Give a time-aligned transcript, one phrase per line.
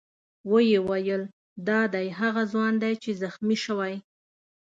[0.51, 1.23] ویې ویل:
[1.67, 3.93] دا دی هغه ځوان دی چې زخمي شوی.